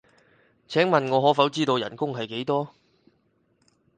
[0.67, 2.73] 請問我可否知道人工係幾多？